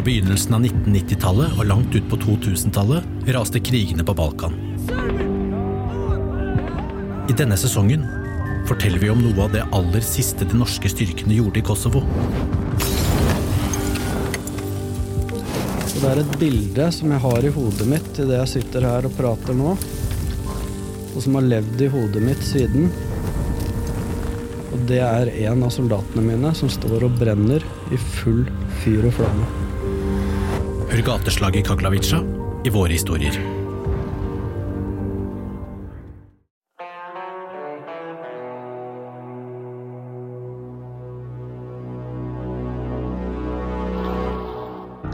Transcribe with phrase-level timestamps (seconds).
[0.00, 4.54] Fra begynnelsen av 1990-tallet og langt ut på 2000-tallet raste krigene på Balkan.
[7.28, 8.06] I denne sesongen
[8.70, 12.00] forteller vi om noe av det aller siste de norske styrkene gjorde i Kosovo.
[15.92, 19.16] Det er et bilde som jeg har i hodet mitt idet jeg sitter her og
[19.20, 22.88] prater nå, og som har levd i hodet mitt siden.
[24.72, 28.46] Og det er en av soldatene mine som står og brenner i full
[28.80, 29.59] fyr og flamme.
[31.00, 32.18] Hør gateslaget i Kaglavica
[32.60, 33.32] i våre historier.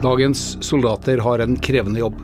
[0.03, 2.19] Dagens soldater har en krevende jobb.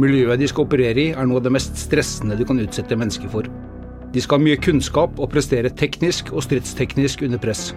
[0.00, 3.28] Miljøet de skal operere i, er noe av det mest stressende du kan utsette mennesker
[3.28, 3.44] for.
[4.16, 7.74] De skal ha mye kunnskap og prestere teknisk og stridsteknisk under press.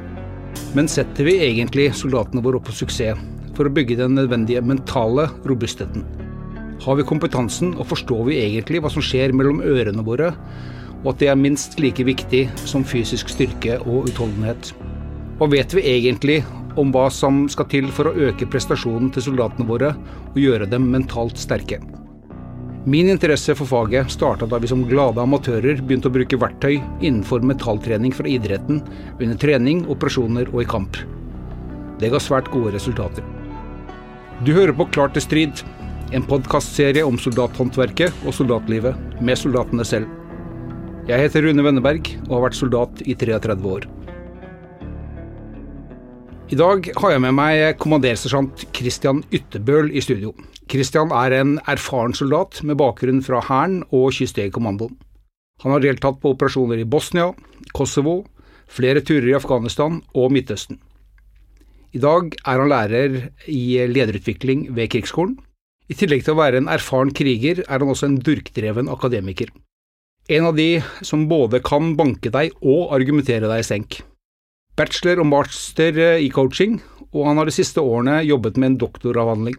[0.72, 5.28] Men setter vi egentlig soldatene våre opp på suksess for å bygge den nødvendige mentale
[5.50, 6.06] robustheten?
[6.86, 10.32] Har vi kompetansen, og forstår vi egentlig hva som skjer mellom ørene våre,
[11.04, 14.72] og at det er minst like viktig som fysisk styrke og utholdenhet?
[15.38, 16.40] Hva vet vi egentlig
[16.78, 19.94] om hva som skal til for å øke prestasjonen til soldatene våre
[20.32, 21.82] og gjøre dem mentalt sterke?
[22.88, 27.44] Min interesse for faget starta da vi som glade amatører begynte å bruke verktøy innenfor
[27.44, 28.80] metalltrening fra idretten
[29.18, 31.02] under trening, operasjoner og i kamp.
[32.00, 33.37] Det ga svært gode resultater.
[34.46, 35.62] Du hører på Klart til strid,
[36.14, 40.12] en podkastserie om soldathåndverket og soldatlivet, med soldatene selv.
[41.10, 43.88] Jeg heter Rune Wenneberg og har vært soldat i 33 år.
[46.54, 50.36] I dag har jeg med meg kommandersersjant Christian Ytterbøl i studio.
[50.70, 54.94] Christian er en erfaren soldat med bakgrunn fra Hæren og Kystjegerkommandoen.
[55.66, 57.32] Han har deltatt på operasjoner i Bosnia,
[57.74, 58.20] Kosovo,
[58.70, 60.78] flere turer i Afghanistan og Midtøsten.
[61.98, 63.14] I dag er han lærer
[63.50, 65.38] i lederutvikling ved Krigsskolen.
[65.90, 69.50] I tillegg til å være en erfaren kriger, er han også en durkdreven akademiker.
[70.30, 73.98] En av de som både kan banke deg og argumentere deg i senk.
[74.78, 76.78] Bachelor og master i coaching,
[77.16, 79.58] og han har de siste årene jobbet med en doktoravhandling.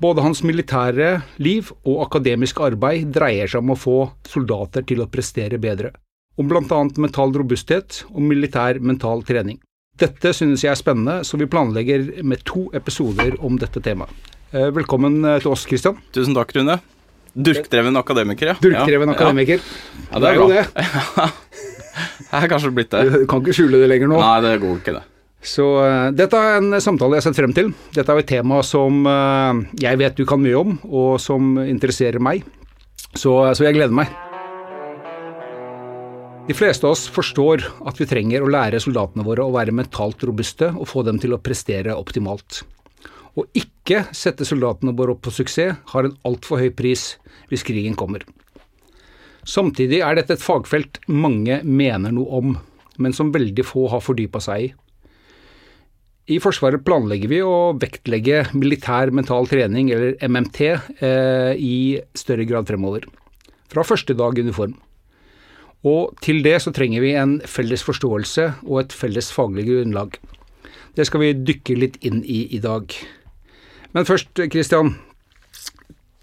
[0.00, 1.10] Både hans militære
[1.42, 3.98] liv og akademiske arbeid dreier seg om å få
[4.30, 5.92] soldater til å prestere bedre,
[6.40, 9.60] om blant annet mental robusthet og militær mental trening.
[9.94, 14.10] Dette synes jeg er spennende, så vi planlegger med to episoder om dette temaet.
[14.50, 16.00] Eh, velkommen eh, til oss, Kristian.
[16.14, 16.80] Tusen takk, Rune.
[17.34, 18.56] Durkdreven akademiker, ja.
[18.62, 19.14] Durkdreven ja.
[19.14, 19.62] akademiker.
[20.10, 20.64] Ja, det er jo det.
[22.34, 23.04] Jeg er kanskje blitt det.
[23.12, 24.18] Du kan ikke skjule det lenger nå.
[24.18, 25.04] Nei, det går ikke, det.
[25.44, 27.68] Så uh, dette er en samtale jeg har sett frem til.
[27.94, 32.18] Dette er et tema som uh, jeg vet du kan mye om, og som interesserer
[32.18, 32.42] meg.
[33.12, 34.10] Så, så jeg gleder meg.
[36.44, 40.20] De fleste av oss forstår at vi trenger å lære soldatene våre å være mentalt
[40.28, 42.60] robuste og få dem til å prestere optimalt.
[43.32, 47.14] Å ikke sette soldatene våre opp på suksess har en altfor høy pris
[47.48, 48.26] hvis krigen kommer.
[49.48, 52.54] Samtidig er dette et fagfelt mange mener noe om,
[53.00, 54.70] men som veldig få har fordypa seg i.
[56.36, 60.60] I Forsvaret planlegger vi å vektlegge militær mental trening, eller MMT,
[61.00, 63.04] eh, i større grad fremover.
[63.68, 64.76] Fra første dag i uniform.
[65.84, 70.16] Og til det så trenger vi en felles forståelse og et felles faglig grunnlag.
[70.96, 72.88] Det skal vi dykke litt inn i i dag.
[73.94, 74.96] Men først, Christian.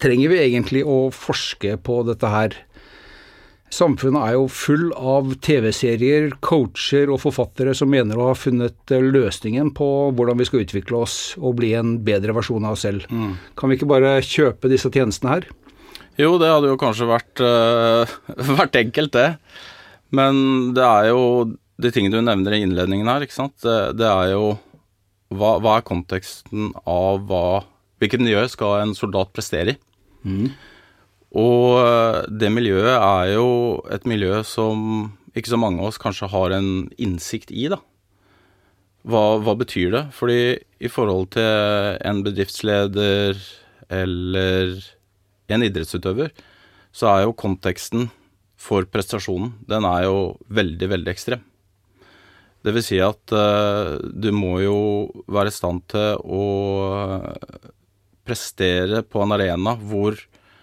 [0.01, 2.55] Trenger vi egentlig å forske på dette her?
[3.71, 9.69] Samfunnet er jo full av TV-serier, coacher og forfattere som mener å ha funnet løsningen
[9.77, 13.05] på hvordan vi skal utvikle oss og bli en bedre versjon av oss selv.
[13.07, 13.37] Mm.
[13.55, 15.47] Kan vi ikke bare kjøpe disse tjenestene her?
[16.19, 18.09] Jo, det hadde jo kanskje vært, uh,
[18.59, 19.29] vært enkelt, det.
[20.11, 21.23] Men det er jo
[21.81, 23.55] de tingene du nevner i innledningen her, ikke sant.
[23.63, 24.55] Det, det er jo
[25.31, 27.45] hva, hva, er konteksten av hva
[28.01, 29.77] Hvilket miljø skal en soldat prestere i?
[30.25, 30.47] Mm.
[31.37, 33.49] Og eh, det miljøet er jo
[33.93, 37.77] et miljø som ikke så mange av oss kanskje har en innsikt i, da.
[39.05, 40.01] Hva, hva betyr det?
[40.17, 40.39] Fordi
[40.81, 43.37] i forhold til en bedriftsleder
[43.93, 44.73] eller
[45.55, 46.33] en idrettsutøver,
[46.91, 48.09] så er jo konteksten
[48.61, 50.17] for prestasjonen, den er jo
[50.53, 51.41] veldig, veldig ekstrem.
[52.61, 54.77] Det vil si at uh, du må jo
[55.31, 56.43] være i stand til å
[58.27, 60.19] prestere på en arena hvor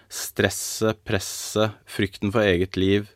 [0.09, 3.09] stresset, presset, frykten for eget liv,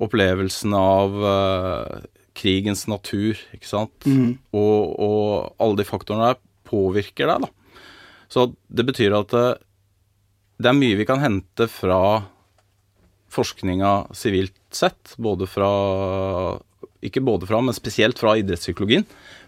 [0.00, 2.06] opplevelsen av uh,
[2.38, 4.38] krigens natur, ikke sant, Mm.
[4.54, 7.82] og, og, alle de faktorene der påvirker deg, da.
[8.30, 9.46] Så det betyr at det,
[10.60, 12.00] det er mye vi kan hente fra
[13.34, 15.70] forskninga sivilt sett, både fra
[17.04, 19.04] Ikke både fra, men spesielt fra idrettspsykologien.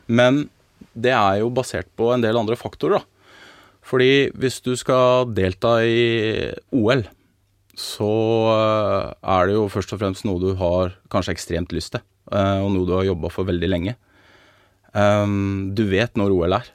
[0.06, 0.48] Men
[0.92, 3.40] det er jo basert på en del andre faktorer, da.
[3.86, 7.04] Fordi hvis du skal delta i OL,
[7.76, 8.10] så
[8.52, 12.58] eh, er det jo først og fremst noe du har kanskje ekstremt lyst til, eh,
[12.64, 13.96] og noe du har jobba for veldig lenge.
[14.96, 16.68] Um, du vet når OL er.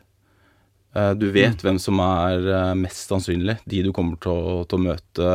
[0.96, 1.64] Uh, du vet mm.
[1.64, 5.30] hvem som er uh, mest sannsynlig de du kommer til å, til å, møte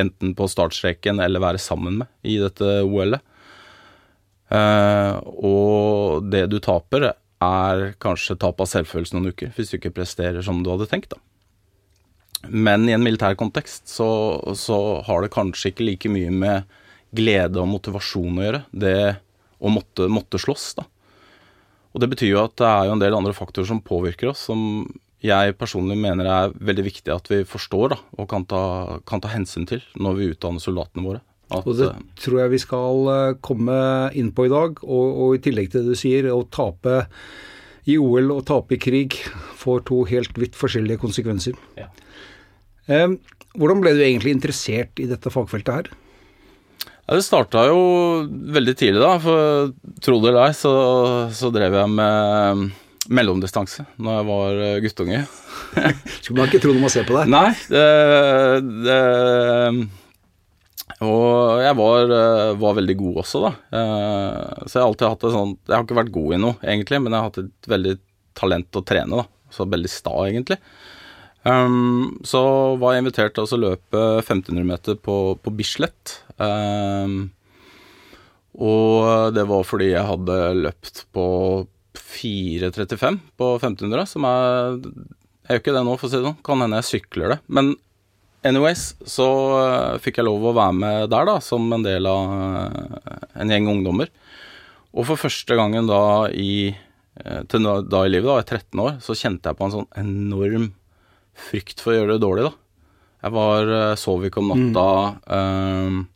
[0.00, 3.22] enten på startstreken eller være sammen med i dette OL-et.
[4.50, 9.94] Uh, og det du taper, er kanskje tap av selvfølelse noen uker, hvis du ikke
[9.94, 11.14] presterer som du hadde tenkt.
[11.14, 11.20] da.
[12.48, 14.08] Men i en militær kontekst så,
[14.56, 14.76] så,
[15.06, 16.78] har det kanskje ikke like mye med
[17.16, 18.98] glede og motivasjon å gjøre, det
[19.60, 20.86] å måtte, måtte slåss, da.
[21.94, 24.44] Og det betyr jo at det er jo en del andre faktorer som påvirker oss,
[24.50, 24.86] som
[25.20, 28.62] jeg personlig mener er veldig viktig at vi forstår da, og kan ta,
[29.08, 31.20] kan ta hensyn til når vi utdanner soldatene våre.
[31.50, 31.88] At, og det
[32.22, 33.76] tror jeg vi skal eh, komme
[34.16, 34.78] inn på i dag.
[34.86, 37.02] Og, og i tillegg til det du sier, å tape
[37.90, 39.16] i OL og tape i krig
[39.58, 41.58] får to helt vidt forskjellige konsekvenser.
[41.80, 41.88] Ja.
[42.86, 43.18] Eh,
[43.58, 45.90] hvordan ble du egentlig interessert i dette fagfeltet her?
[47.10, 47.78] Ja, Det starta jo
[48.54, 49.16] veldig tidlig, da.
[49.18, 50.74] For tro det eller ei, så,
[51.34, 52.68] så, drev jeg med
[53.10, 55.24] mellomdistanse når jeg var eh, guttunge.
[56.20, 57.32] Skulle man ikke tro når man ser på deg.
[57.34, 57.50] Nei.
[57.66, 57.82] Det,
[58.86, 59.00] det,
[61.02, 63.52] og jeg var, eh, var, veldig god også, da.
[63.80, 66.60] Eh, så jeg har alltid hatt det sånn Jeg har ikke vært god i noe,
[66.62, 67.96] egentlig, men jeg har hatt et veldig
[68.38, 69.26] talent å trene, da.
[69.50, 70.60] Så veldig sta, egentlig.
[71.42, 72.40] Um, så
[72.76, 76.18] var jeg invitert til å løpe 1500 meter på, på Bislett.
[76.36, 77.30] Um,
[78.60, 81.26] og det var fordi jeg hadde løpt på
[81.96, 86.42] 4.35 på 1500, som er Jeg gjør ikke det nå, for å si det sånn.
[86.46, 87.38] Kan hende jeg sykler det.
[87.48, 87.72] Men
[88.46, 92.36] anyways, så uh, fikk jeg lov å være med der, da, som en del av
[92.36, 94.12] uh, en gjeng ungdommer.
[94.92, 96.74] Og for første gangen da i,
[97.48, 100.70] til da i livet, da, i 13 år, så kjente jeg på en sånn enorm
[101.36, 102.54] frykt for å gjøre det dårlig, da.
[103.20, 104.86] Jeg var, eh, sov ikke om natta.
[105.28, 106.00] Mm.
[106.00, 106.08] Um,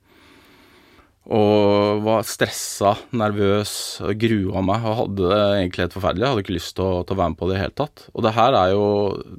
[1.25, 6.25] og var stressa, nervøs, grua meg og hadde det egentlig helt forferdelig.
[6.25, 7.77] Jeg hadde ikke lyst til å, til å være med på det i det hele
[7.81, 8.03] tatt.
[8.13, 8.89] Og det her er jo,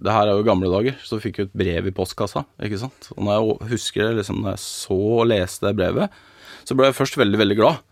[0.02, 2.46] det her er jo gamle dager, så fikk jo et brev i postkassa.
[2.66, 3.12] ikke sant?
[3.14, 6.18] Og når jeg husker det, liksom, når jeg så og leste det brevet,
[6.66, 7.86] så ble jeg først veldig, veldig glad.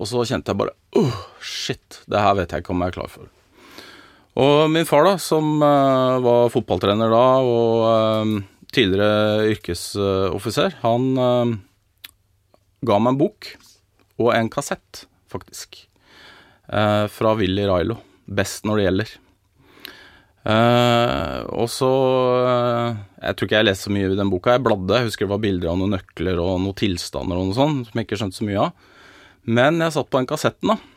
[0.00, 2.96] Og så kjente jeg bare oh, shit, det her vet jeg ikke om jeg er
[2.96, 3.28] klar for.
[4.34, 8.32] Og min far, da, som uh, var fotballtrener da, og uh,
[8.74, 11.52] tidligere yrkesoffiser, han uh,
[12.84, 13.52] ga meg en bok
[14.18, 15.84] og en kassett, faktisk,
[16.64, 17.98] fra Willy Railo.
[18.24, 19.10] 'Best når det gjelder'.
[21.52, 21.90] og så
[23.20, 24.54] Jeg tror ikke jeg leste så mye i den boka.
[24.54, 24.96] Jeg bladde.
[24.96, 28.00] Jeg husker det var bilder av noen nøkler og noen tilstander og noe sånt som
[28.00, 28.88] jeg ikke skjønte så mye av.
[29.44, 30.93] Men jeg satt på den kassetten, da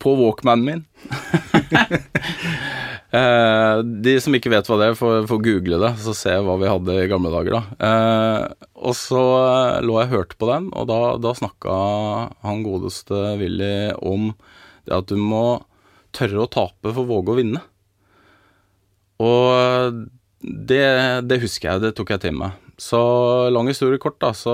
[0.00, 0.84] på Walkmanen min.
[3.20, 6.56] eh, de som ikke vet hva det er, får, får google det, så se hva
[6.60, 7.88] vi hadde i gamle dager, da.
[7.88, 11.74] Eh, og så eh, lå jeg og hørte på den, og da, da snakka
[12.46, 14.32] han godeste Willy om
[14.88, 15.60] det at du må
[16.16, 17.60] tørre å tape for å våge å vinne.
[19.20, 20.06] Og
[20.40, 20.84] det,
[21.28, 22.56] det husker jeg, det tok jeg til meg.
[22.80, 22.98] Så
[23.52, 24.52] lang historie kort, da, så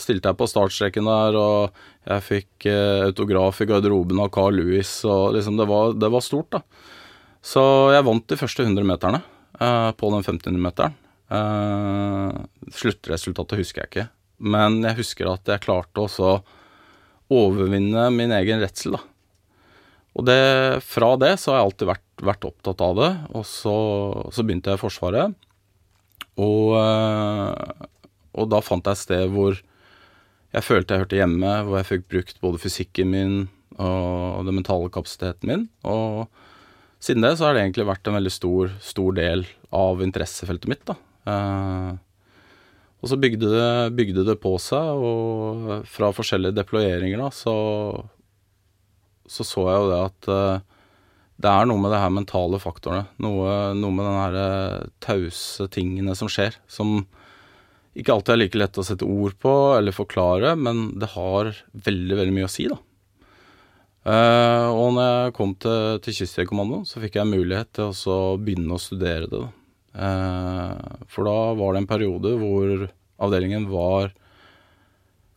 [0.00, 4.88] stilte jeg på startstreken der, og jeg fikk eh, autograf i garderoben av Carl Louis,
[5.04, 6.62] og liksom det var, det var, stort, da.
[7.44, 7.62] Så
[7.92, 9.20] jeg vant de første 100 meterne
[9.60, 10.96] eh, på den 1500-meteren.
[11.36, 12.40] Eh,
[12.78, 14.06] sluttresultatet husker jeg ikke,
[14.56, 16.40] men jeg husker at jeg klarte også å
[17.42, 19.04] overvinne min egen redsel, da.
[20.16, 20.40] Og det,
[20.80, 23.78] fra det så har jeg alltid vært, vært opptatt av det, og så,
[24.32, 25.36] så begynte jeg i Forsvaret.
[26.38, 27.88] Og, eh,
[28.36, 29.58] og, da fant jeg et sted hvor
[30.50, 33.34] jeg følte jeg hørte hjemme, hvor jeg fikk brukt både fysikken min
[33.80, 35.62] og den mentale kapasiteten min.
[35.88, 36.26] Og
[37.00, 40.82] siden det så har det egentlig vært en veldig stor, stor del av interessefeltet mitt.
[40.90, 40.96] da.
[41.30, 41.92] Eh,
[43.00, 47.54] og så bygde det, bygde det, på seg, og fra forskjellige deployeringer da, så,
[49.24, 50.79] så så jeg jo det at uh,
[51.40, 53.06] det er noe med det her mentale faktorene.
[53.22, 57.00] Noe, noe med den her eh, tause tingene som skjer, som
[57.96, 62.18] ikke alltid er like lett å sette ord på eller forklare, men det har veldig,
[62.20, 62.78] veldig mye å si, da.
[64.00, 68.76] Uh, og når jeg kom til, til Kystjegerkommandoen, så fikk jeg mulighet til å begynne
[68.76, 69.42] å studere det.
[69.92, 72.86] Uh, for da var det en periode hvor
[73.20, 74.14] avdelingen var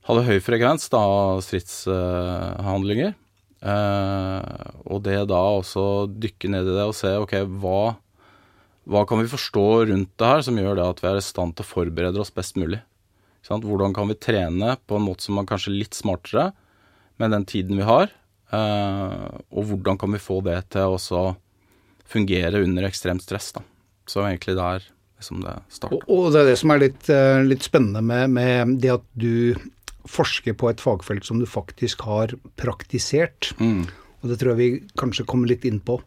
[0.07, 3.15] hadde høy frekvens av stridshandlinger.
[3.63, 4.43] Uh,
[4.91, 7.93] og det da også dykke ned i det og se ok, hva,
[8.91, 11.55] hva kan vi forstå rundt det her som gjør det at vi er i stand
[11.55, 12.81] til å forberede oss best mulig?
[13.47, 16.51] Hvordan kan vi trene på en måte som er kanskje litt smartere
[17.19, 18.11] med den tiden vi har?
[18.53, 21.23] Uh, og hvordan kan vi få det til å
[22.09, 23.51] fungere under ekstremt stress?
[23.55, 23.63] da?
[24.07, 24.83] Så egentlig der
[25.17, 26.03] liksom det starter.
[26.03, 29.07] Og, og, det er det som er litt, uh, litt spennende med, med, det at
[29.15, 29.55] du
[30.09, 33.53] forsker på et fagfelt som du faktisk har praktisert.
[33.59, 33.85] Mm.
[34.23, 35.97] Og det tror jeg vi kanskje kommer litt inn på.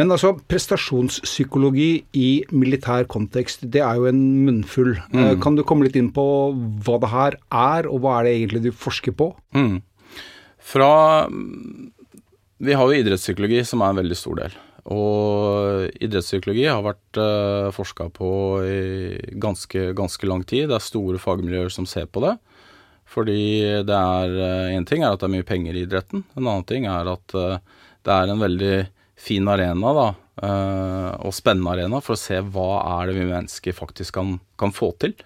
[0.00, 4.94] Men altså, prestasjonspsykologi i militær kontekst, det er jo en munnfull.
[5.12, 5.36] Mm.
[5.44, 6.24] Kan du komme litt inn på
[6.86, 9.34] hva det her er, og hva er det egentlig du forsker på?
[9.56, 9.82] Mm.
[10.70, 11.28] Fra
[12.60, 14.56] Vi har jo idrettspsykologi, som er en veldig stor del.
[14.88, 18.30] Og idrettspsykologi har vært uh, eh, forska på
[18.64, 20.70] i ganske, ganske lang tid.
[20.70, 22.38] Det er store fagmiljøer som ser på det.
[23.10, 23.42] Fordi
[23.86, 26.24] det er eh, ting er at det er mye penger i idretten.
[26.36, 27.58] En annen ting er at uh,
[28.06, 28.74] det er en veldig
[29.20, 30.06] fin arena, da,
[30.44, 34.72] uh, og spennende arena, for å se hva er det vi mennesker faktisk kan, kan
[34.72, 35.16] få til.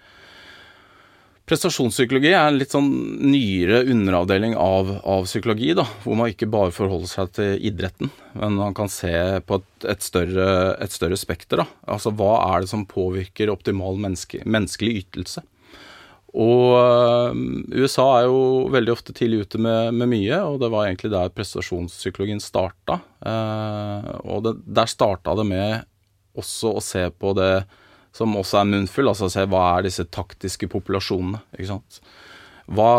[1.45, 2.89] Prestasjonspsykologi er en litt sånn
[3.21, 8.57] nyere underavdeling av, av, psykologi, da, hvor man ikke bare forholder seg til idretten, men
[8.57, 9.13] man kan se
[9.45, 10.47] på et, et, større,
[10.81, 11.61] et større, spekter.
[11.61, 11.67] Da.
[11.93, 15.45] Altså hva er det som påvirker optimal menneske, menneskelig ytelse?
[16.35, 17.31] Og uh,
[17.71, 21.31] USA er jo veldig ofte tidlig ute med, med, mye, og det var egentlig der
[21.31, 22.99] prestasjonspsykologien starta.
[23.23, 25.85] Eh, og det, der starta det med
[26.35, 27.63] også å se på det
[28.15, 29.07] som også er munnfull.
[29.11, 31.39] Altså se hva er disse taktiske populasjonene.
[31.55, 32.01] ikke sant?
[32.65, 32.91] Hva,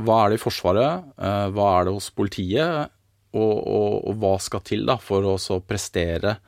[0.00, 2.94] hva er det i Forsvaret, eh, hva er det hos politiet,
[3.36, 6.38] og, og, og hva skal til da for å prestere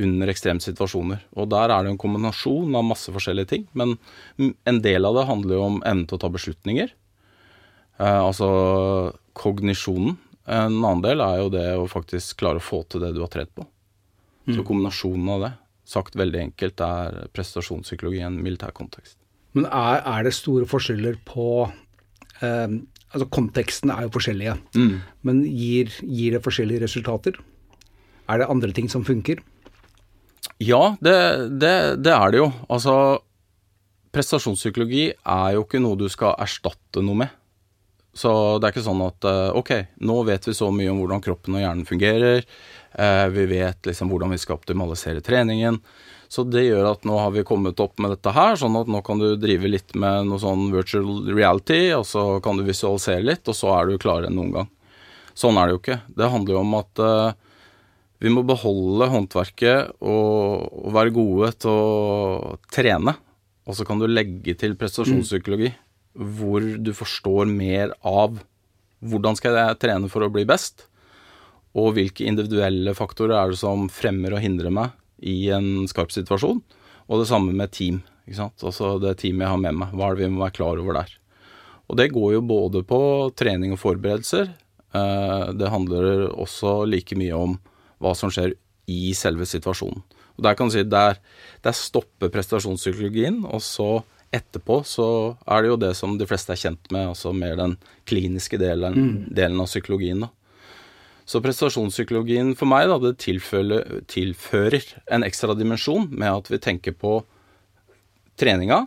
[0.00, 1.22] under ekstreme situasjoner.
[1.36, 3.96] Og der er det en kombinasjon av masse forskjellige ting, men
[4.40, 6.92] en del av det handler jo om evnen til å ta beslutninger.
[8.00, 8.50] Eh, altså
[9.38, 10.18] kognisjonen.
[10.50, 13.32] En annen del er jo det å faktisk klare å få til det du har
[13.32, 13.66] trent på.
[14.48, 14.54] Mm.
[14.56, 15.52] Så kombinasjonen av det
[15.90, 19.18] sagt veldig enkelt, er prestasjonspsykologi i en militær kontekst.
[19.56, 22.80] Men er, er det store forskjeller på eh,
[23.10, 24.90] Altså kontekstene er jo forskjellige, mm.
[25.26, 27.40] men gir, gir, det forskjellige resultater?
[28.30, 29.40] Er det andre ting som funker?
[30.60, 31.16] Ja, det,
[31.56, 31.74] det,
[32.04, 32.50] det er det jo.
[32.68, 32.94] Altså
[34.12, 37.36] prestasjonspsykologi er jo ikke noe du skal erstatte noe med.
[38.12, 39.70] Så det er ikke sånn at eh, ok,
[40.02, 42.42] nå vet vi så mye om hvordan kroppen og hjernen fungerer.
[42.92, 45.78] Eh, vi vet liksom hvordan vi skal optimalisere treningen.
[46.30, 49.00] Så det gjør at nå har vi kommet opp med dette her, sånn at nå
[49.06, 53.48] kan du drive litt med noe sånn virtual reality, og så kan du visualisere litt,
[53.50, 54.68] og så er du klarere enn noen gang.
[55.34, 55.98] Sånn er det jo ikke.
[56.20, 57.49] Det handler jo om at uh,
[58.20, 63.16] vi må beholde håndverket og, og, være gode til å trene.
[63.68, 66.30] Og så kan du legge til prestasjonspsykologi, mm.
[66.36, 68.40] hvor du forstår mer av
[69.00, 70.90] hvordan skal jeg trene for å bli best
[71.78, 76.62] og hvilke individuelle faktorer er det som fremmer og hindrer meg i en skarp situasjon.
[77.10, 78.00] Og det samme med team.
[78.26, 78.64] ikke sant?
[78.66, 79.94] Altså det teamet jeg har med meg.
[79.94, 81.14] Hva er det vi må være klar over der?
[81.90, 83.00] Og det går jo både på
[83.38, 84.50] trening og forberedelser.
[84.94, 87.56] Eh, det handler også like mye om
[88.00, 88.56] hva som skjer
[88.90, 90.02] i selve situasjonen.
[90.38, 91.20] Og Der kan du si der,
[91.62, 94.02] der stopper prestasjonspsykologien, og så
[94.32, 97.76] etterpå så er det jo det som de fleste er kjent med, altså mer den
[98.08, 99.34] kliniske delen, mm.
[99.36, 100.24] delen av psykologien.
[100.24, 100.30] da.
[101.26, 106.96] Så prestasjonspsykologien for meg da, det tilfører, tilfører en ekstra dimensjon med at vi tenker
[106.96, 107.20] på
[108.40, 108.86] treninga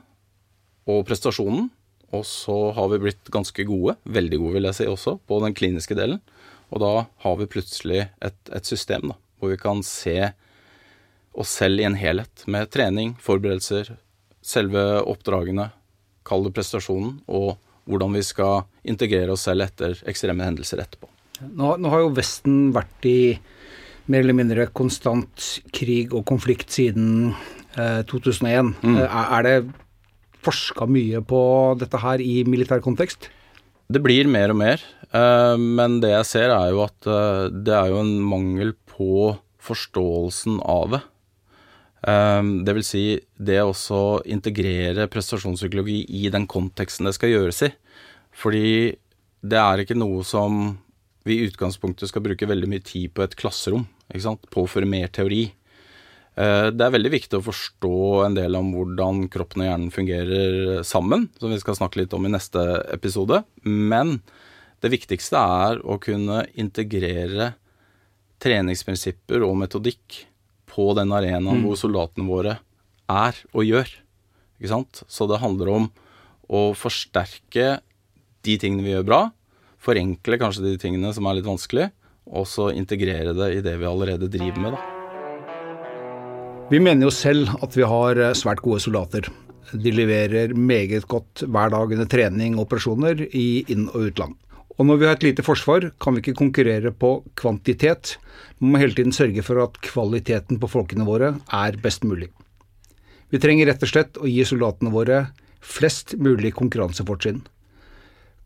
[0.90, 1.70] og prestasjonen.
[2.14, 5.56] Og så har vi blitt ganske gode, veldig gode vil jeg si også, på den
[5.58, 6.20] kliniske delen.
[6.74, 6.94] Og da
[7.26, 10.32] har vi plutselig et, et system da, hvor vi kan se
[11.34, 13.96] oss selv i en helhet med trening, forberedelser,
[14.44, 15.70] selve oppdragene,
[16.28, 17.56] kall det prestasjonen, og
[17.90, 21.10] hvordan vi skal integrere oss selv etter ekstreme hendelser etterpå.
[21.44, 23.18] Nå, nå, har jo Vesten vært i
[24.12, 27.34] mer eller mindre konstant krig og konflikt siden
[27.76, 28.74] eh, 2001.
[28.84, 29.00] Mm.
[29.04, 29.58] Er, er det
[30.44, 31.42] forska mye på
[31.80, 33.30] dette her i militær kontekst?
[33.92, 37.74] Det blir mer og mer, eh, men det jeg ser er jo at eh, det
[37.78, 41.02] er jo en mangel på forståelsen av det.
[42.10, 43.06] Eh, det vil si
[43.38, 43.74] det å
[44.26, 47.74] integrere prestasjonspsykologi i den konteksten det skal gjøres i.
[48.34, 48.68] Fordi
[49.44, 50.80] det er ikke noe som
[51.28, 53.86] vi i utgangspunktet skal bruke veldig mye tid på et klasserom.
[54.10, 54.50] ikke sant?
[54.52, 55.46] Påføre mer teori.
[56.34, 60.82] Eh, det er veldig viktig å forstå en del om hvordan kroppen og hjernen fungerer
[60.82, 62.66] sammen, som vi skal snakke litt om i neste
[62.96, 63.44] episode.
[63.62, 64.18] Men
[64.84, 67.54] det viktigste er å kunne integrere
[68.44, 70.26] treningsprinsipper og metodikk
[70.68, 71.66] på den arenaen mm.
[71.68, 72.58] hvor soldatene våre
[73.08, 73.94] er og gjør.
[74.60, 75.04] Ikke sant?
[75.08, 75.88] Så det handler om
[76.52, 77.78] å forsterke
[78.44, 79.22] de tingene vi gjør bra,
[79.84, 81.88] forenkle kanskje de tingene som er litt vanskelig,
[82.28, 84.76] og så integrere det i det vi allerede driver med.
[84.76, 84.94] Da.
[86.72, 89.28] Vi mener jo selv at vi har eh, svært gode soldater.
[89.72, 94.38] De leverer meget godt hver dag under trening og operasjoner i inn- og utland.
[94.80, 98.16] Og når vi har et lite forsvar, kan vi ikke konkurrere på kvantitet.
[98.58, 102.32] Vi må hele tiden sørge for at kvaliteten på folkene våre er best mulig.
[103.34, 105.28] Vi trenger rett og slett å gi soldatene våre
[105.64, 107.44] flest mulig konkurransefortrinn.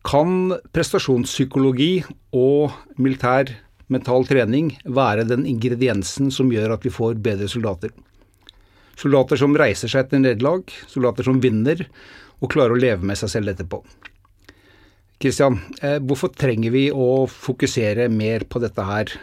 [0.08, 2.04] Kan prestasjonspsykologi
[2.36, 3.52] og militær
[3.92, 7.92] mental trening være den ingrediensen som gjør at vi får bedre soldater?
[8.98, 11.84] Soldater som reiser seg etter nederlag, soldater som vinner
[12.40, 13.82] og klarer å leve med seg selv etterpå.
[15.18, 19.14] Kristian, eh, hvorfor trenger vi å fokusere mer på dette her?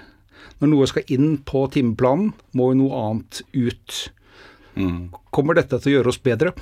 [0.59, 3.99] Når noe skal inn på timeplanen, må jo noe annet ut.
[4.75, 5.13] Mm.
[5.35, 6.55] Kommer dette til å gjøre oss bedre?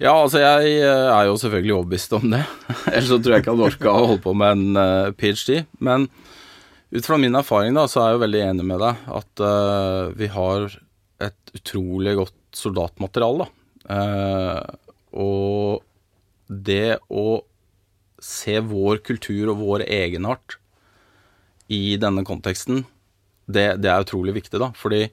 [0.00, 2.42] Ja, altså jeg eh, er jo selvfølgelig overbevist om det.
[2.94, 5.60] Ellers så tror jeg ikke han orka å holde på med en uh, ph.d.
[5.84, 6.08] Men
[6.90, 10.10] ut fra min erfaring da, så er jeg jo veldig enig med deg at uh,
[10.18, 10.66] vi har
[11.20, 13.46] et utrolig godt soldatmateriale.
[13.86, 14.64] Uh,
[15.20, 15.84] og
[16.50, 17.42] det å
[18.22, 20.58] se vår kultur og vår egenart
[21.70, 22.84] i denne konteksten,
[23.50, 24.70] det, det er utrolig viktig, da.
[24.78, 25.04] Fordi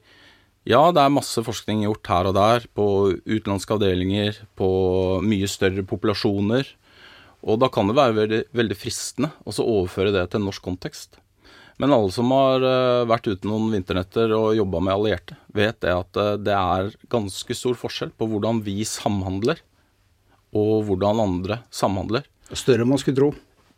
[0.68, 2.86] ja, det er masse forskning gjort her og der på
[3.24, 4.68] utenlandske avdelinger, på
[5.24, 6.68] mye større populasjoner.
[7.46, 11.20] Og da kan det være veldig, veldig fristende å overføre det til en norsk kontekst.
[11.78, 15.94] Men alle som har uh, vært ute noen vinternetter og jobba med allierte, vet det
[15.94, 19.62] at uh, det er ganske stor forskjell på hvordan vi samhandler,
[20.58, 22.26] og hvordan andre samhandler.
[22.56, 23.30] Større enn man skulle tro.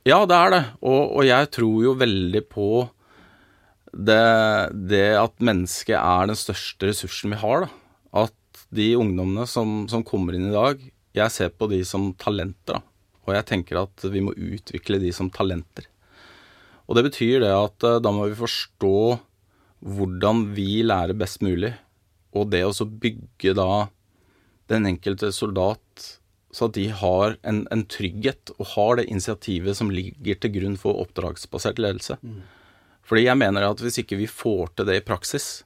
[0.06, 0.62] Ja, det er det.
[0.80, 2.68] Og, og jeg tror jo veldig på
[3.90, 4.22] det,
[4.90, 7.66] det, at mennesket er den største ressursen vi har.
[7.66, 7.70] Da.
[8.26, 10.82] At de ungdommene som, som, kommer inn i dag
[11.16, 12.78] Jeg ser på de som talenter.
[12.78, 12.82] Da.
[13.26, 15.88] Og jeg tenker at vi må utvikle de som talenter.
[16.86, 18.96] Og det betyr det at eh, da må vi forstå
[19.80, 21.72] hvordan vi lærer best mulig.
[22.34, 23.88] Og det å bygge da
[24.70, 26.19] den enkelte soldat
[26.50, 30.76] så at de har en, en, trygghet og har det initiativet som ligger til grunn
[30.80, 32.18] for oppdragsbasert ledelse.
[32.22, 32.40] Mm.
[33.06, 35.62] Fordi jeg mener at hvis ikke vi får til det i praksis,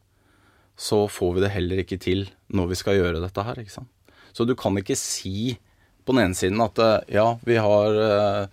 [0.77, 3.61] så får vi det heller ikke til når vi skal gjøre dette her.
[3.61, 3.91] ikke sant?
[4.35, 5.57] Så du kan ikke si
[6.05, 8.47] på den ene siden at eh, ja, vi har eh,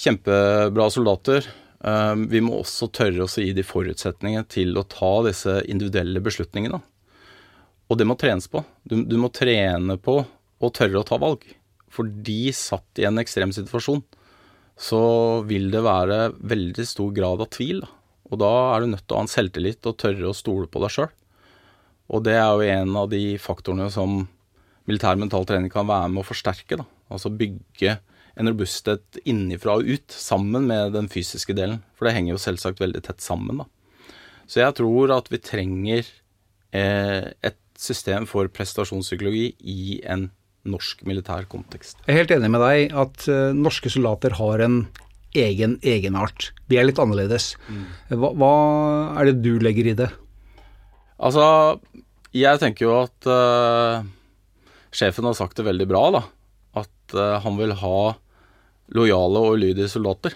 [0.00, 1.46] kjempebra soldater.
[1.84, 6.22] Eh, vi må også tørre oss å gi de forutsetningene til å ta disse individuelle
[6.24, 6.80] beslutningene.
[7.90, 8.64] Og det må trenes på.
[8.82, 10.20] Du, du må trene på
[10.60, 11.44] å tørre å ta valg.
[11.90, 14.02] For de satt i en ekstrem situasjon
[14.80, 15.00] så
[15.44, 17.82] vil det være veldig stor grad av tvil.
[17.84, 17.90] Da.
[18.30, 20.80] Og da er du nødt til å ha en selvtillit og tørre å stole på
[20.84, 21.10] deg sjøl.
[22.10, 24.22] Og det er jo en av de faktorene som
[24.88, 26.80] militær mental trening kan være med å forsterke.
[26.80, 26.86] Da.
[27.12, 27.98] Altså bygge
[28.40, 31.82] en robusthet innifra og ut, sammen med den fysiske delen.
[31.98, 33.60] For det henger jo selvsagt veldig tett sammen.
[33.62, 33.68] Da.
[34.50, 36.06] Så jeg tror at vi trenger
[36.72, 40.30] eh, et system for prestasjonspsykologi i en
[40.68, 42.00] norsk militær kontekst.
[42.04, 44.82] Jeg er helt enig med deg at uh, norske soldater har en
[45.36, 46.50] egen egenart.
[46.68, 47.54] De er litt annerledes.
[47.70, 47.84] Mm.
[48.20, 48.54] Hva, hva,
[49.20, 50.10] er det du legger i det?
[51.20, 51.44] Altså,
[52.34, 54.02] jeg tenker jo at uh,
[54.92, 56.24] sjefen har sagt det veldig bra, da.
[56.82, 57.98] At uh, han vil ha
[58.90, 60.34] lojale og ulydige soldater.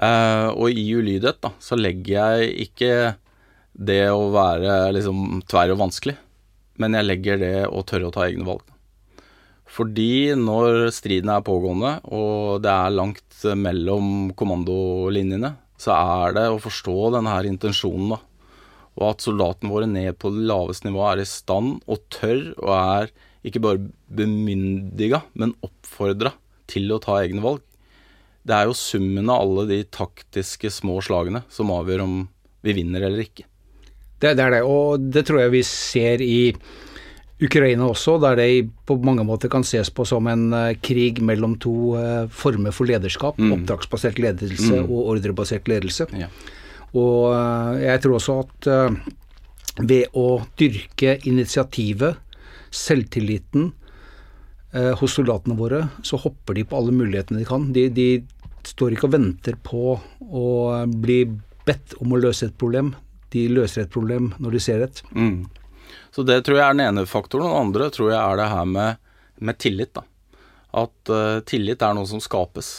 [0.00, 2.90] og i ulydighet, da, så legger jeg ikke
[3.72, 6.16] det å være liksom tverr og vanskelig,
[6.80, 8.69] men jeg legger det å tørre å ta egne valg.
[9.70, 16.60] Fordi når striden er pågående, og det er langt mellom kommandolinjene, så er det å
[16.60, 18.20] forstå denne intensjonen, da.
[18.98, 22.72] Og at soldatene våre ned på det laveste nivået er i stand og tør, og
[22.74, 23.12] er
[23.46, 26.34] ikke bare bemyndiga, men oppfordra
[26.70, 27.62] til å ta egne valg.
[28.44, 32.20] Det er jo summen av alle de taktiske små slagene som avgjør om
[32.66, 33.46] vi vinner eller ikke.
[34.20, 36.40] Det, det er det, og det tror jeg vi ser i
[37.40, 38.48] Ukraina også, der det
[38.86, 42.90] på mange måter kan ses på som en uh, krig mellom to uh, former for
[42.90, 43.38] lederskap.
[43.40, 43.54] Mm.
[43.58, 44.88] Oppdragsbasert ledelse mm.
[44.90, 46.06] og ordrebasert ledelse.
[46.18, 46.28] Ja.
[46.92, 48.70] Og uh, jeg tror også at
[49.80, 52.18] ved å dyrke initiativet,
[52.70, 53.70] selvtilliten,
[55.00, 57.64] hos soldatene våre, så hopper de på alle mulighetene de kan.
[57.74, 58.20] De, de
[58.62, 60.50] står ikke og venter på å
[60.86, 61.24] bli
[61.66, 62.92] bedt om å løse et problem.
[63.34, 65.02] De løser et problem når de ser et.
[65.10, 65.40] Mm.
[66.14, 67.46] Så det tror jeg er den ene faktoren.
[67.46, 69.92] Og den andre tror jeg er det her med, med tillit.
[69.94, 70.04] da.
[70.84, 72.72] At uh, tillit er noe som skapes.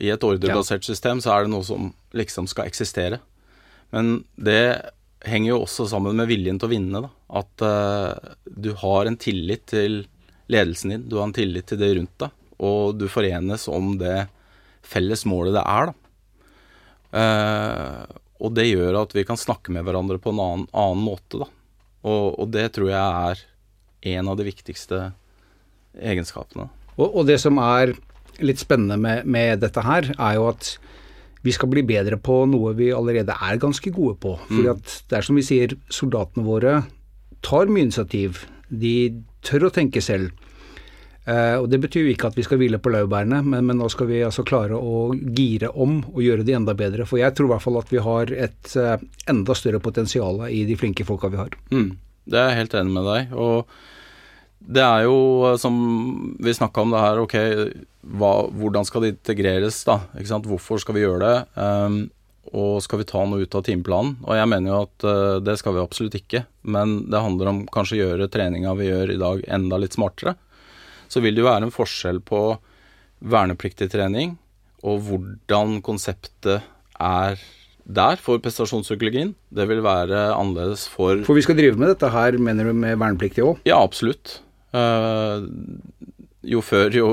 [0.00, 0.92] I et ordrebasert ja.
[0.92, 3.20] system så er det noe som liksom skal eksistere.
[3.94, 4.92] Men det
[5.26, 7.04] henger jo også sammen med viljen til å vinne.
[7.06, 7.12] da.
[7.40, 10.04] At uh, du har en tillit til
[10.52, 14.28] ledelsen din, du har en tillit til det rundt deg, og du forenes om det
[14.86, 15.90] felles målet det er.
[15.90, 16.02] da.
[17.16, 21.40] Uh, og det gjør at vi kan snakke med hverandre på en annen, annen måte.
[21.40, 21.48] da.
[22.06, 23.44] Og, og, det tror jeg er
[24.16, 25.00] en av de viktigste
[25.96, 26.68] egenskapene.
[26.96, 27.96] Og, og det som er
[28.44, 30.76] litt spennende med, med, dette her, er jo at
[31.46, 34.36] vi skal bli bedre på noe vi allerede er ganske gode på.
[34.48, 34.72] Fordi mm.
[34.74, 36.80] at det er som vi sier, soldatene våre
[37.46, 38.44] tar mye initiativ.
[38.68, 40.32] De tør å tenke selv.
[41.26, 43.88] Uh, og Det betyr jo ikke at vi skal hvile på laurbærene, men, men, nå
[43.90, 47.06] skal vi altså klare å gire om og gjøre det enda bedre.
[47.08, 48.94] For jeg tror i hvert fall at vi har et uh,
[49.26, 51.58] enda større potensial i de flinke folka vi har.
[51.74, 51.90] Mm,
[52.30, 53.34] det er jeg helt enig med deg.
[53.34, 53.66] Og
[54.66, 55.74] det er jo som
[56.42, 57.36] vi snakka om det her, ok,
[58.18, 60.00] hva, hvordan skal det integreres, da?
[60.14, 60.46] Ikke sant?
[60.46, 61.36] Hvorfor skal vi gjøre det?
[61.58, 62.00] Um,
[62.54, 64.14] og skal vi ta noe ut av timeplanen?
[64.22, 66.46] Og jeg mener jo at uh, det skal vi absolutt ikke.
[66.70, 70.38] Men det handler om kanskje gjøre treninga vi gjør i dag enda litt smartere
[71.08, 72.40] så vil det jo være en forskjell på
[73.26, 74.36] vernepliktig trening
[74.86, 76.64] og hvordan konseptet
[77.00, 77.38] er
[77.86, 79.32] der for prestasjonspsykologien.
[79.54, 82.98] Det vil være annerledes for For vi skal drive med dette her, mener du, med
[82.98, 83.62] vernepliktig òg?
[83.68, 84.40] Ja, absolutt.
[84.74, 85.46] Uh,
[86.46, 87.08] jo før, jo,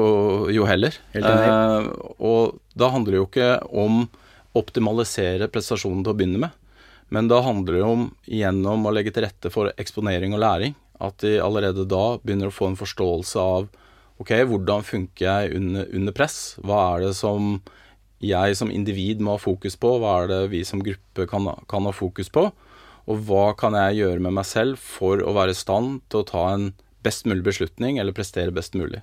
[0.53, 0.97] jo heller.
[1.13, 1.29] Helt.
[1.29, 6.57] Uh, og da handler det jo ikke om å optimalisere prestasjonen til å begynne med,
[7.13, 10.75] men da handler det om gjennom å legge til rette for eksponering og læring.
[11.03, 13.65] At de allerede da begynner å få en forståelse av
[14.21, 16.55] Ok, hvordan funker jeg under, under, press?
[16.61, 17.57] Hva er det som
[18.23, 19.97] jeg som individ må ha fokus på?
[19.99, 22.45] Hva er det vi som gruppe kan, kan ha fokus på?
[23.09, 26.27] Og hva kan jeg gjøre med meg selv for å være i stand til å
[26.29, 26.69] ta en
[27.03, 29.01] best mulig beslutning, eller prestere best mulig?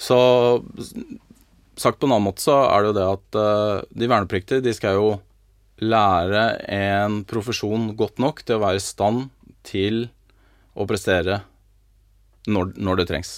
[0.00, 0.16] Så
[1.80, 4.74] sagt på en annen måte så er det jo det at uh, de vernepliktige, de
[4.76, 5.10] skal jo
[5.80, 9.28] lære en profesjon godt nok til å være i stand
[9.64, 10.08] til
[10.76, 11.42] å prestere
[12.48, 13.32] når, når det trengs.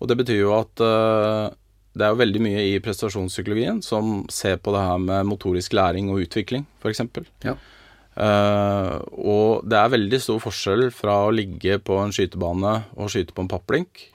[0.00, 1.48] Og det betyr jo at uh,
[1.96, 6.10] det er jo veldig mye i prestasjonspsykologien som ser på det her med motorisk læring
[6.12, 7.00] og utvikling, f.eks.
[7.46, 7.56] Ja.
[8.16, 13.36] Uh, og det er veldig stor forskjell fra å ligge på en skytebane og skyte
[13.36, 14.06] på en papplink,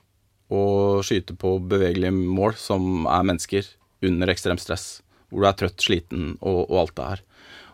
[0.52, 3.70] og skyte på bevegelige mål som er mennesker
[4.06, 7.28] under ekstremt stress, hvor du er trøtt, sliten og, og alt det her.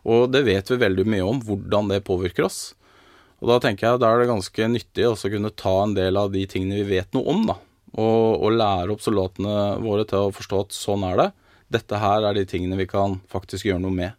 [0.08, 2.62] Og det vet vi veldig mye om, hvordan det påvirker oss.
[3.42, 6.20] Og da tenker jeg da er det ganske nyttig også å kunne ta en del
[6.20, 7.58] av de tingene vi vet noe om, da
[7.96, 11.28] og, og lære opp soldatene våre til å forstå at sånn er det.
[11.78, 14.18] Dette her er de tingene vi kan faktisk gjøre noe med.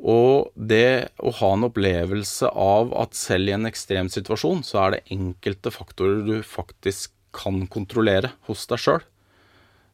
[0.00, 4.94] Og det å ha en opplevelse av at selv i en ekstrem situasjon, så er
[4.94, 9.02] det enkelte faktorer du faktisk kan kontrollere hos deg sjøl,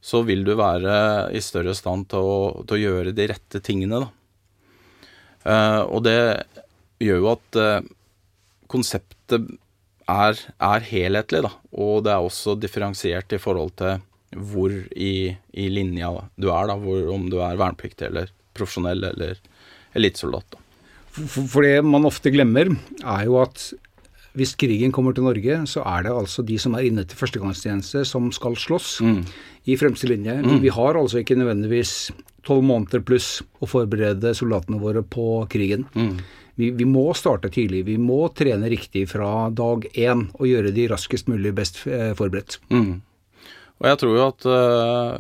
[0.01, 0.95] så vil du være
[1.35, 2.39] i større stand til å,
[2.69, 4.13] til å gjøre de rette tingene, da.
[5.47, 6.19] Uh, og det
[7.03, 7.91] gjør jo at uh,
[8.71, 9.51] konseptet
[10.11, 11.53] er, er, helhetlig, da.
[11.77, 14.03] Og det er også differensiert i forhold til
[14.37, 16.77] hvor i, i linja du er, da.
[16.81, 19.41] Hvor, om du er vernepliktig eller profesjonell eller
[19.97, 20.59] elitesoldat.
[21.17, 23.71] For, for det man ofte glemmer, er jo at
[24.37, 28.03] hvis krigen kommer til Norge, så er det altså de som er inne til førstegangstjeneste
[28.05, 29.21] som skal slåss mm.
[29.73, 30.35] i fremste linje.
[30.45, 30.59] Mm.
[30.61, 32.11] Vi har altså ikke nødvendigvis
[32.45, 35.89] tolv måneder pluss å forberede soldatene våre på krigen.
[35.97, 36.19] Mm
[36.57, 37.85] vi, vi, må starte tidlig.
[37.87, 42.59] Vi må trene riktig fra dag én og gjøre de raskest mulig best eh, forberedt.
[42.73, 43.03] Mm.
[43.77, 45.19] Og jeg tror jo at uh,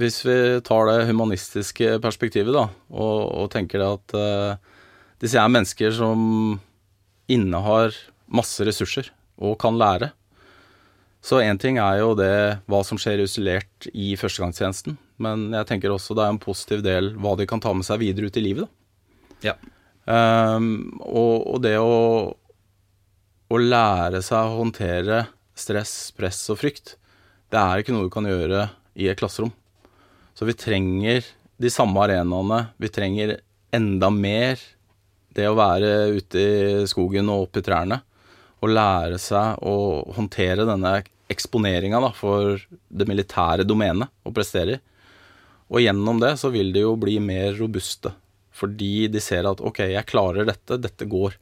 [0.00, 4.86] hvis vi tar det humanistiske perspektivet da, og, og tenker det at uh,
[5.20, 6.22] disse er mennesker som
[7.30, 7.92] innehar
[8.32, 10.14] masse ressurser og kan lære.
[11.20, 12.32] Så én ting er jo det
[12.70, 17.12] hva som skjer isolert i førstegangstjenesten, men jeg tenker også det er en positiv del
[17.20, 18.64] hva de kan ta med seg videre ut i livet.
[18.64, 19.50] da.
[19.50, 19.54] Ja.
[20.08, 22.32] Um, og, og, det å,
[23.50, 25.24] å lære seg å håndtere
[25.58, 26.96] stress, press og frykt,
[27.50, 28.68] det er ikke noe du kan gjøre
[29.00, 29.52] i et klasserom.
[30.34, 31.26] Så vi trenger
[31.60, 32.70] de samme arenaene.
[32.80, 33.36] Vi trenger
[33.74, 34.60] enda mer
[35.36, 38.00] det å være ute i skogen og oppe i trærne.
[38.60, 39.74] Og lære seg å
[40.16, 42.58] håndtere denne eksponeringa for
[42.88, 44.80] det militære domenet å prestere i.
[45.70, 48.10] Og gjennom det så vil de jo bli mer robuste
[48.60, 51.36] fordi de ser at ok, jeg klarer dette, dette går.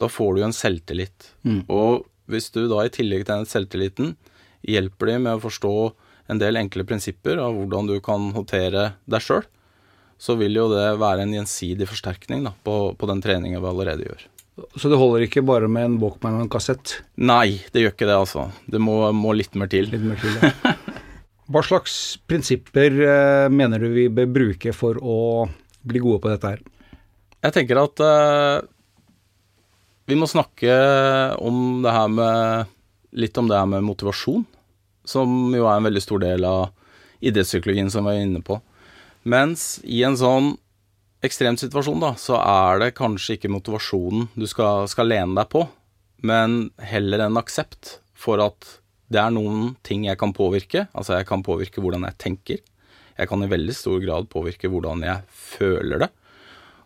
[0.00, 1.30] Da får du en selvtillit.
[1.44, 1.62] Mm.
[1.68, 4.14] Og hvis du da i tillegg til den selvtilliten
[4.64, 5.74] hjelper dem med å forstå
[6.32, 9.44] en del enkle prinsipper av hvordan du kan håndtere deg sjøl,
[10.16, 14.06] så vil jo det være en gjensidig forsterkning da, på, på den treninga vi allerede
[14.06, 14.22] gjør.
[14.78, 17.00] Så det holder ikke bare med en Walkman og en kassett?
[17.18, 18.46] Nei, det gjør ikke det, altså.
[18.70, 19.90] Det må, må litt mer til.
[19.90, 20.52] Litt mer til ja.
[21.52, 25.18] Hva slags prinsipper eh, mener du vi bør bruke for å
[25.86, 26.62] bli gode på dette her?
[27.44, 28.64] Jeg tenker at uh,
[30.08, 30.72] vi må snakke
[31.40, 32.72] om det her med
[33.14, 34.42] Litt om det her med motivasjon,
[35.06, 36.72] som jo er en veldig stor del av
[37.22, 38.56] idrettspsykologien som vi er inne på.
[39.22, 40.48] Mens i en sånn
[41.22, 45.62] ekstrem situasjon, da, så er det kanskje ikke motivasjonen du skal, skal lene deg på,
[46.26, 48.66] men heller en aksept for at
[49.14, 50.86] det er noen ting jeg kan påvirke.
[50.90, 52.62] Altså jeg kan påvirke hvordan jeg tenker.
[53.14, 56.10] Jeg kan i veldig stor grad påvirke hvordan jeg føler det.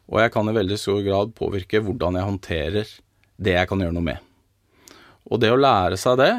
[0.09, 2.95] Og jeg kan i veldig stor grad påvirke hvordan jeg håndterer
[3.38, 4.25] det jeg kan gjøre noe med.
[5.29, 6.33] Og det å lære seg det,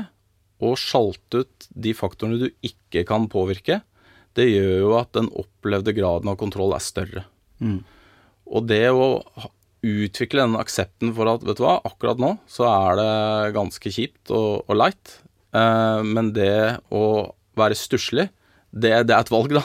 [0.59, 3.79] og sjalte ut de faktorene du ikke kan påvirke,
[4.37, 7.23] det gjør jo at den opplevde graden av kontroll er større.
[7.63, 7.79] Mm.
[8.49, 9.23] Og det å
[9.85, 14.33] utvikle den aksepten for at vet du hva, akkurat nå så er det ganske kjipt
[14.35, 15.13] og, og leit,
[15.55, 17.03] eh, men det å
[17.59, 18.27] være stusslig,
[18.69, 19.63] det, det, er et valg, da.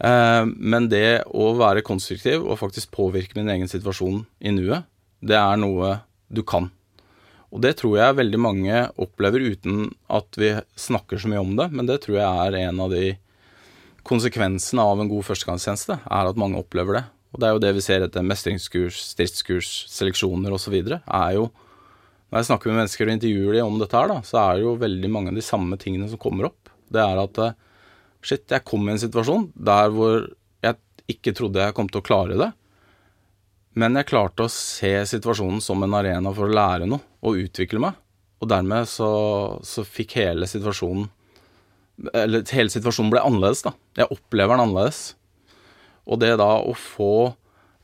[0.00, 4.88] Eh, men det å være konstruktiv og faktisk påvirke min egen situasjon i nuet,
[5.20, 5.98] det er noe
[6.32, 6.70] du kan.
[7.50, 11.68] Og det tror jeg veldig mange opplever uten at vi snakker så mye om det,
[11.74, 13.16] men det tror jeg er en av de
[14.06, 17.02] konsekvensene av en god førstegangstjeneste, er at mange opplever det.
[17.30, 20.78] Og det er jo det vi ser etter mestringskurs, stridskurs, seleksjoner osv.
[20.80, 21.50] er jo
[22.30, 24.62] Når jeg snakker med mennesker og intervjuer dem om dette her, da, så er det
[24.62, 26.70] jo veldig mange av de samme tingene som kommer opp.
[26.86, 27.56] Det er at eh,
[28.24, 30.26] shit, jeg kom i en situasjon der hvor
[30.64, 30.76] jeg
[31.10, 32.50] ikke trodde jeg kom til å klare det.
[33.78, 37.82] Men jeg klarte å se situasjonen som en arena for å lære noe og utvikle
[37.82, 37.98] meg.
[38.40, 39.10] Og dermed så,
[39.66, 41.10] så fikk hele situasjonen
[42.16, 43.74] Eller hele situasjonen ble annerledes, da.
[43.98, 45.00] Jeg opplever den annerledes.
[46.08, 47.12] Og det da å få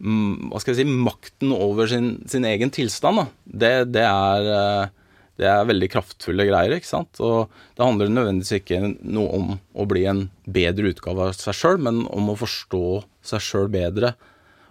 [0.00, 4.48] mm, hva skal jeg si, makten over sin, sin egen tilstand, da, det, det, er,
[4.56, 5.05] eh,
[5.36, 6.76] det er veldig kraftfulle greier.
[6.76, 7.20] ikke sant?
[7.20, 11.80] Og det handler nødvendigvis ikke noe om å bli en bedre utgave av seg sjøl,
[11.84, 12.86] men om å forstå
[13.26, 14.14] seg sjøl bedre,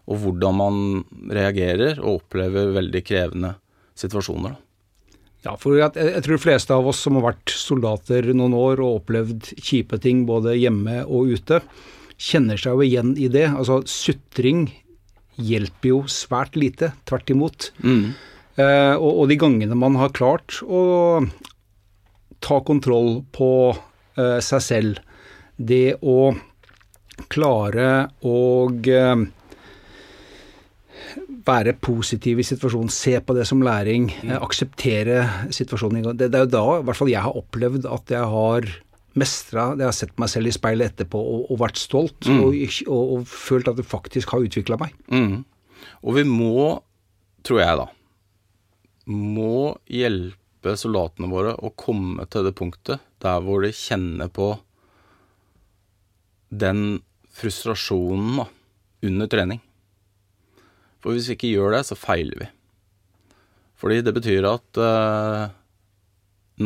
[0.06, 0.80] og hvordan man
[1.34, 3.56] reagerer og opplever veldig krevende
[3.98, 4.58] situasjoner.
[5.46, 8.82] Ja, for jeg, jeg tror de fleste av oss som har vært soldater noen år
[8.82, 11.60] og opplevd kjipe ting både hjemme og ute,
[12.18, 13.46] kjenner seg jo igjen i det.
[13.52, 14.68] Altså sutring
[15.36, 17.70] hjelper jo svært lite, tvert imot.
[17.84, 18.16] Mm.
[18.56, 21.20] Eh, og, og, de gangene man har klart å
[22.44, 23.50] ta kontroll på
[24.16, 25.02] eh, seg selv,
[25.56, 26.32] det å
[27.32, 27.90] klare
[28.28, 28.38] å
[28.72, 29.26] eh,
[31.46, 34.38] være positiv i situasjonen, se på det som læring, mm.
[34.40, 36.16] akseptere situasjonen.
[36.16, 38.72] Det, det er jo da i hvert fall jeg har opplevd at jeg har
[39.16, 42.40] mestra Jeg har sett meg selv i speilet etterpå og, og vært stolt mm.
[42.44, 44.92] og, og, og, følt at det faktisk har utvikla meg.
[45.08, 45.46] Mm.
[46.04, 46.66] Og vi må,
[47.48, 47.86] tror jeg da,
[49.06, 54.56] må hjelpe soldatene våre å komme til det punktet der hvor de kjenner på
[56.50, 57.02] den
[57.36, 58.48] frustrasjonen da,
[59.06, 59.62] under trening.
[61.04, 62.48] For hvis vi ikke gjør det, så feiler vi.
[63.78, 65.44] Fordi det betyr at eh,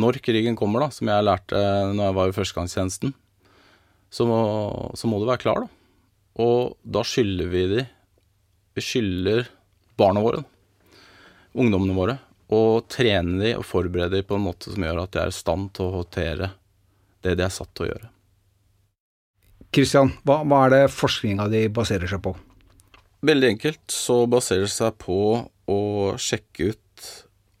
[0.00, 1.58] når krigen kommer, da, som jeg lærte
[1.90, 3.12] når jeg var i førstegangstjenesten,
[4.10, 4.38] så må,
[4.98, 5.76] så må du være klar, da.
[6.40, 7.82] Og da skylder vi de
[8.78, 9.48] Vi skylder
[9.98, 10.44] barna våre,
[11.58, 12.14] ungdommene våre,
[12.50, 15.36] å trene de og forberede de på en måte som gjør at de er i
[15.36, 16.50] stand til å håndtere
[17.24, 18.10] det de er satt til å gjøre.
[19.70, 22.34] Kristian, hva, hva er det forskninga di baserer seg på?
[23.26, 25.18] Veldig enkelt så baserer det seg på
[25.70, 25.82] å
[26.18, 27.10] sjekke ut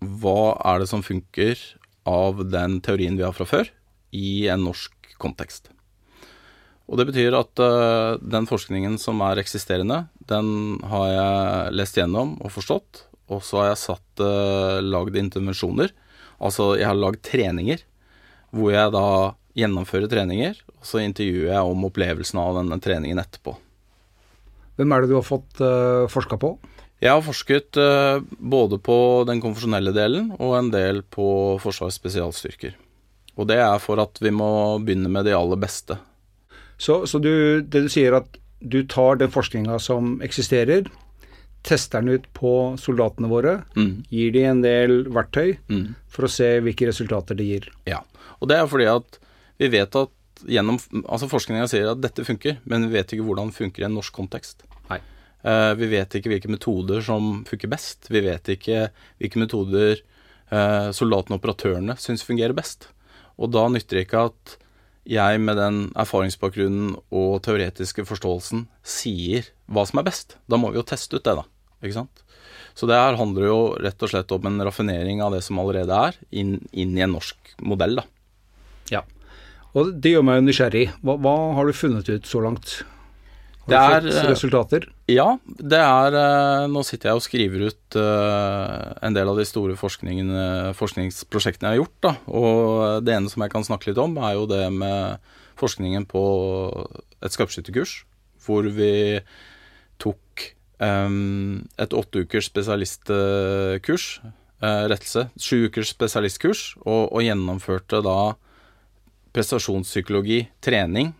[0.00, 1.60] hva er det som funker
[2.08, 3.68] av den teorien vi har fra før,
[4.10, 5.68] i en norsk kontekst.
[6.90, 12.34] Og det betyr at uh, den forskningen som er eksisterende, den har jeg lest gjennom
[12.40, 13.04] og forstått.
[13.30, 15.92] Og så har jeg satt uh, lagd intervensjoner.
[16.40, 17.84] Altså jeg har lagd treninger
[18.50, 19.06] hvor jeg da
[19.58, 23.54] gjennomfører treninger, og så intervjuer jeg om opplevelsen av denne treningen etterpå.
[24.78, 26.54] Hvem er det du har fått uh, forska på?
[27.00, 28.96] Jeg har forsket uh, både på
[29.28, 31.26] den konfesjonelle delen og en del på
[31.62, 32.74] Forsvarets spesialstyrker.
[33.38, 34.50] Og det er for at vi må
[34.82, 35.96] begynne med de aller beste.
[36.80, 40.88] Så, så du, det du sier at du tar den forskninga som eksisterer,
[41.66, 43.92] tester den ut på soldatene våre, mm.
[44.12, 45.84] gir de en del verktøy mm.
[46.10, 47.68] for å se hvilke resultater det gir.
[47.88, 48.00] Ja,
[48.38, 49.20] og det er fordi at
[49.60, 50.16] vi vet at
[50.48, 53.88] gjennom Altså forskninga sier at dette funker, men vi vet ikke hvordan det funker i
[53.90, 54.64] en norsk kontekst.
[55.40, 58.10] Uh, vi vet ikke hvilke metoder som funker best.
[58.12, 60.02] Vi vet ikke hvilke metoder
[60.52, 62.90] uh, soldatene og operatørene syns fungerer best.
[63.40, 64.58] Og da nytter det ikke at
[65.08, 70.36] jeg med den erfaringsbakgrunnen og teoretiske forståelsen sier hva som er best.
[70.50, 71.46] Da må vi jo teste ut det, da.
[71.80, 72.24] Ikke sant?
[72.76, 75.96] Så det her handler jo rett og slett om en raffinering av det som allerede
[76.10, 78.06] er, inn, inn i en norsk modell, da.
[78.90, 79.02] Ja.
[79.76, 80.86] Og det gjør meg jo nysgjerrig.
[81.04, 82.80] Hva, hva har du funnet ut så langt?
[83.70, 84.86] Det er, fått eh, resultater?
[85.10, 89.46] Ja, det er eh, Nå sitter jeg og skriver ut uh, en del av de
[89.46, 91.98] store forskningsprosjektene jeg har gjort.
[92.06, 92.14] Da.
[92.40, 95.30] Og det ene som jeg kan snakke litt om, er jo det med
[95.60, 96.24] forskningen på
[97.20, 98.00] et skarpskytterkurs.
[98.40, 99.20] Hvor vi
[100.80, 104.04] et åtte ukers spesialistkurs,
[104.64, 108.34] uh, rettelse, sju ukers spesialistkurs, og, og gjennomførte da
[109.36, 111.12] prestasjonspsykologi, trening,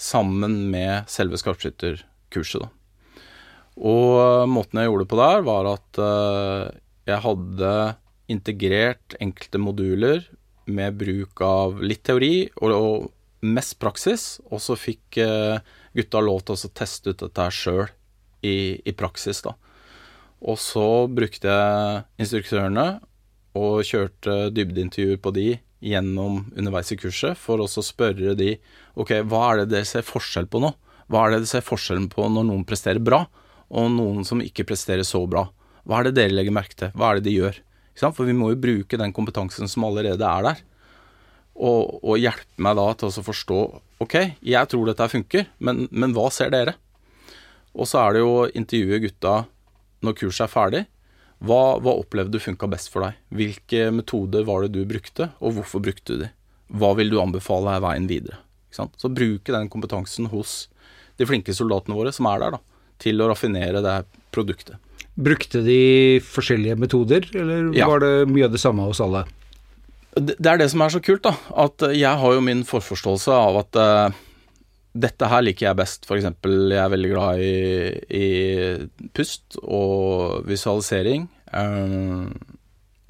[0.00, 2.62] sammen med selve skarpskytterkurset.
[2.62, 2.68] Da.
[3.80, 6.68] Og måten jeg gjorde det på der, var at uh,
[7.08, 7.72] jeg hadde
[8.30, 10.20] integrert enkelte moduler
[10.70, 13.08] med bruk av litt teori og, og
[13.42, 15.62] mest praksis, og så fikk eh,
[15.96, 17.88] gutta lov til å teste ut dette sjøl
[18.42, 19.54] i, i, praksis, da.
[20.40, 22.86] Og så brukte jeg instruktørene
[23.58, 25.48] og kjørte dybdeintervjuer på de
[25.80, 28.54] gjennom underveis i kurset for også å spørre de
[29.00, 30.72] ok, hva er det dere ser forskjell på nå?
[31.10, 33.24] Hva er det dere ser forskjellen på når noen presterer bra,
[33.70, 35.46] og noen som ikke presterer så bra?
[35.88, 36.92] Hva er det dere legger merke til?
[36.94, 37.60] Hva er det de gjør?
[38.00, 40.60] For vi må jo bruke den kompetansen som allerede er der,
[41.60, 43.58] og, og hjelpe meg da til å forstå
[44.00, 44.14] ok,
[44.46, 46.78] jeg tror dette funker, men, men hva ser dere?
[47.76, 49.34] Og så er det jo å intervjue gutta
[50.04, 50.82] når kurset er ferdig.
[51.40, 53.16] Hva, hva opplevde du funka best for deg?
[53.32, 56.30] Hvilke metoder var det du brukte, og hvorfor brukte du de?
[56.76, 58.42] Hva vil du anbefale er veien videre?
[58.70, 60.68] Så bruke den kompetansen hos
[61.18, 63.96] de flinke soldatene våre som er der, da, til å raffinere det
[64.34, 64.78] produktet.
[65.20, 67.88] Brukte de forskjellige metoder, eller ja.
[67.90, 69.24] var det mye av det samme hos alle?
[70.14, 71.34] Det, det er det som er så kult, da.
[71.66, 74.20] At jeg har jo min forforståelse av at uh,
[74.92, 76.06] dette her liker jeg best.
[76.08, 76.26] F.eks.
[76.26, 77.54] jeg er veldig glad i,
[78.10, 78.26] i
[79.14, 81.28] pust og visualisering.
[81.54, 82.32] Um,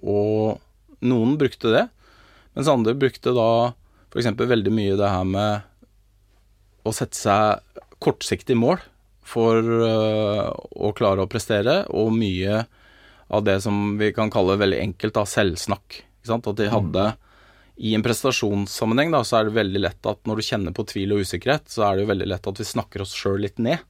[0.05, 0.61] og
[1.05, 1.87] noen brukte det,
[2.57, 3.51] mens andre brukte da
[4.11, 4.33] f.eks.
[4.37, 5.69] veldig mye det her med
[6.85, 8.81] å sette seg kortsiktig mål
[9.31, 12.65] for uh, å klare å prestere, og mye
[13.31, 16.01] av det som vi kan kalle veldig enkelt da, selvsnakk.
[16.27, 16.73] At de mm.
[17.81, 21.15] I en prestasjonssammenheng da, så er det veldig lett at når du kjenner på tvil
[21.17, 23.81] og usikkerhet, så er det jo veldig lett at vi snakker oss sjøl litt ned.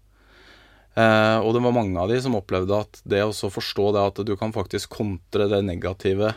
[0.94, 4.22] Eh, og det var mange av de som opplevde at det å forstå det at
[4.26, 6.36] du kan faktisk kontre det negative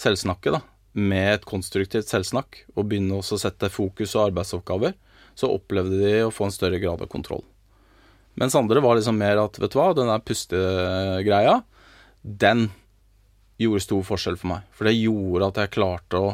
[0.00, 0.60] selvsnakket da,
[1.00, 4.92] med et konstruktivt selvsnakk, og begynne å sette fokus og arbeidsoppgaver,
[5.34, 7.46] så opplevde de å få en større grad av kontroll.
[8.36, 11.60] Mens andre var liksom mer at vet du hva, den der pustegreia,
[12.22, 12.68] den
[13.56, 14.64] gjorde stor forskjell for meg.
[14.74, 16.32] For det gjorde at jeg klarte å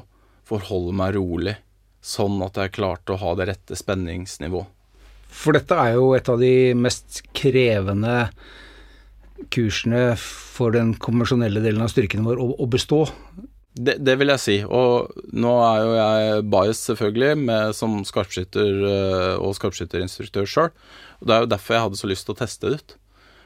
[0.50, 1.56] forholde meg rolig,
[2.02, 4.76] sånn at jeg klarte å ha det rette spenningsnivået.
[5.30, 8.32] For dette er jo et av de mest krevende
[9.54, 13.04] kursene for den konvensjonelle delen av styrkene vår å, å bestå.
[13.70, 14.56] Det, det, vil jeg si.
[14.66, 20.72] Og nå er jo jeg bias, selvfølgelig, med, som skarpskytter eh, og skarpskytterinstruktør sjøl.
[21.22, 22.96] Det er jo derfor jeg hadde så lyst til å teste det ut.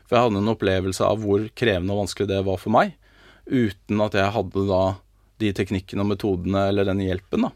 [0.05, 2.97] For jeg hadde en opplevelse av hvor krevende og vanskelig det var for meg,
[3.45, 4.83] uten at jeg hadde da
[5.45, 7.47] de teknikkene og metodene eller den hjelpen.
[7.47, 7.53] da.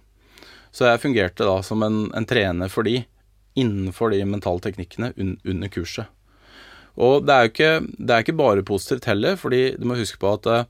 [0.71, 3.01] Så jeg fungerte da som en, en trener for de,
[3.59, 6.07] innenfor de mentale teknikkene un, under kurset.
[6.99, 7.75] Og det er jo ikke,
[8.11, 10.67] er ikke bare positivt heller, fordi du må huske på at eh,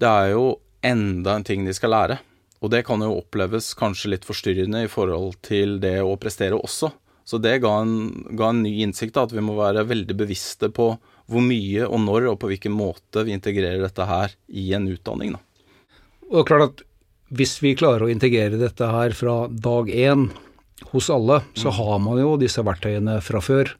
[0.00, 0.44] det er jo
[0.84, 2.18] enda en ting de skal lære.
[2.62, 6.92] Og det kan jo oppleves kanskje litt forstyrrende i forhold til det å prestere også.
[7.24, 7.94] Så det ga en,
[8.36, 10.92] ga en ny innsikt, da, at vi må være veldig bevisste på
[11.30, 15.36] hvor mye og når og på hvilken måte vi integrerer dette her i en utdanning.
[15.36, 15.42] Da.
[16.30, 16.82] Og det er klart at
[17.32, 20.28] hvis vi klarer å integrere dette her fra dag én
[20.92, 21.76] hos alle, så mm.
[21.78, 23.72] har man jo disse verktøyene fra før.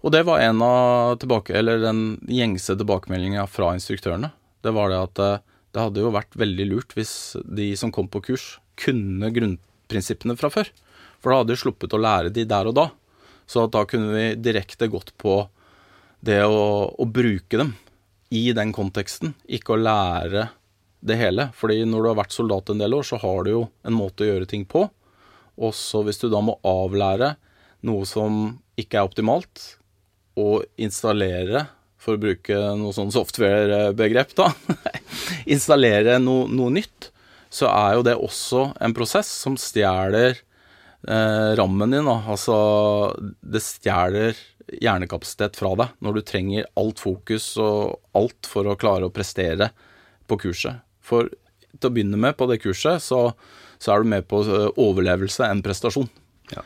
[0.00, 4.32] Og det var en av tilbake, eller den gjengse tilbakemeldinga fra instruktørene.
[4.64, 8.08] Det var det at eh, det hadde jo vært veldig lurt hvis de som kom
[8.10, 8.46] på kurs,
[8.80, 10.70] kunne grunnprinsippene fra før.
[11.20, 12.88] For da hadde de sluppet å lære de der og da.
[13.48, 15.42] Så da kunne vi direkte gått på
[16.24, 17.74] det å, å bruke dem
[18.30, 20.48] i den konteksten, ikke å lære
[21.00, 21.48] det hele.
[21.56, 24.24] Fordi når du har vært soldat en del år, så har du jo en måte
[24.24, 24.86] å gjøre ting på.
[25.60, 27.34] Og så hvis du da må avlære
[27.88, 29.64] noe som ikke er optimalt,
[30.40, 31.66] og installere
[32.00, 34.48] for å bruke noe sånn software-begrep, da,
[35.54, 37.10] installere no, noe nytt,
[37.50, 42.06] så er jo det også en prosess som stjeler eh, rammen din.
[42.06, 42.20] Da.
[42.30, 42.56] Altså,
[43.42, 44.38] det stjeler
[44.70, 49.72] hjernekapasitet fra deg når du trenger alt fokus og alt for å klare å prestere
[50.30, 50.78] på kurset.
[51.10, 53.28] For til å begynne med på det kurset, så,
[53.78, 56.08] så er du med på eh, overlevelse enn prestasjon.
[56.54, 56.64] Ja.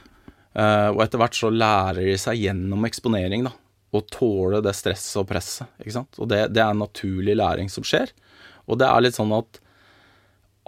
[0.54, 3.52] Uh, og etter hvert så lærer de seg gjennom eksponering, da
[3.94, 5.71] å tåle det stresset og presset.
[5.79, 6.18] ikke sant?
[6.18, 8.10] Og det, det er en naturlig læring som skjer.
[8.66, 9.60] Og det er litt sånn at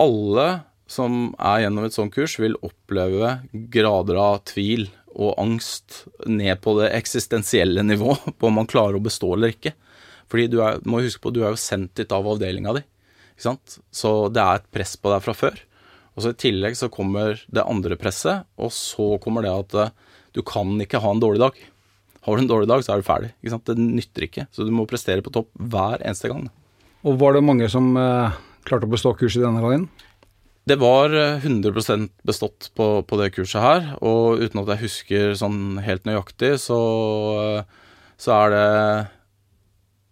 [0.02, 0.46] alle
[0.90, 3.40] som er gjennom et sånt kurs, vil oppleve
[3.74, 4.86] grader av tvil
[5.16, 9.74] og angst ned på det eksistensielle nivå, på om man klarer å bestå eller ikke.
[10.30, 12.84] Fordi du er, må huske på, du er jo sendt dit av avdelinga di.
[13.36, 13.78] Ikke sant?
[13.92, 15.58] Så det er et press på deg fra før.
[16.16, 19.94] Og så I tillegg så kommer det andre presset, og så kommer det at eh,
[20.36, 21.58] du kan ikke ha en dårlig dag.
[22.26, 23.34] Har du en dårlig dag, så er du ferdig.
[23.44, 24.46] Det nytter ikke.
[24.50, 26.48] Så du må prestere på topp hver eneste gang.
[27.06, 28.34] Og var det mange som eh,
[28.66, 29.86] klarte å bestå kurset denne gangen?
[30.66, 35.36] Det var 100 eh, bestått på, på, det kurset her, og uten at jeg husker
[35.38, 36.80] sånn helt nøyaktig, så,
[37.60, 38.66] eh, så er det